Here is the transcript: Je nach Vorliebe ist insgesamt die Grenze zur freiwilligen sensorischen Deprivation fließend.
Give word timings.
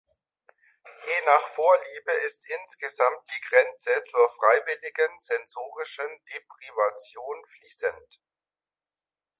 Je 1.05 1.25
nach 1.27 1.47
Vorliebe 1.49 2.11
ist 2.25 2.49
insgesamt 2.49 3.21
die 3.29 3.41
Grenze 3.49 4.03
zur 4.09 4.29
freiwilligen 4.29 5.19
sensorischen 5.19 6.09
Deprivation 6.33 7.45
fließend. 7.45 8.19